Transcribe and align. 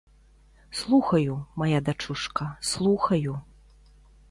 Слухаю, 0.71 1.35
мая 1.61 1.81
дачушка, 1.89 2.49
слухаю. 2.73 3.39